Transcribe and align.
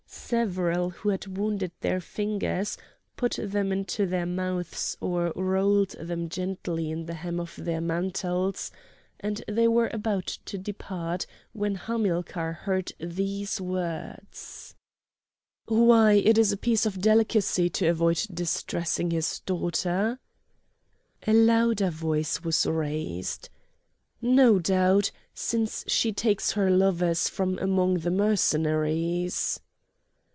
Several 0.13 0.91
who 0.91 1.09
had 1.09 1.27
wounded 1.37 1.73
their 1.81 1.99
fingers 1.99 2.77
put 3.17 3.37
them 3.41 3.83
to 3.83 4.05
their 4.05 4.25
mouths 4.25 4.95
or 5.01 5.33
rolled 5.35 5.89
them 5.91 6.29
gently 6.29 6.89
in 6.89 7.05
the 7.05 7.15
hem 7.15 7.37
of 7.37 7.53
their 7.57 7.81
mantles, 7.81 8.71
and 9.19 9.43
they 9.45 9.67
were 9.67 9.89
about 9.91 10.27
to 10.45 10.57
depart 10.57 11.25
when 11.51 11.75
Hamilcar 11.75 12.53
heard 12.53 12.93
these 12.97 13.59
words: 13.59 14.73
"Why! 15.65 16.13
it 16.13 16.37
is 16.37 16.53
a 16.53 16.57
piece 16.57 16.85
of 16.85 17.01
delicacy 17.01 17.69
to 17.71 17.87
avoid 17.87 18.25
distressing 18.33 19.11
his 19.11 19.39
daughter!" 19.41 20.17
A 21.27 21.33
louder 21.33 21.89
voice 21.89 22.41
was 22.41 22.65
raised: 22.65 23.49
"No 24.21 24.59
doubt, 24.59 25.11
since 25.33 25.83
she 25.87 26.13
takes 26.13 26.53
her 26.53 26.69
lovers 26.71 27.27
from 27.27 27.59
among 27.59 27.95
the 27.95 28.11
Mercenaries!" 28.11 29.59